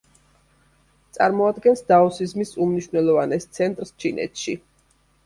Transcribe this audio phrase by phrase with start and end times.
[1.17, 4.57] წარმოადგენს დაოსიზმის უმნიშვნელოვანეს ცენტრს ჩინეთში.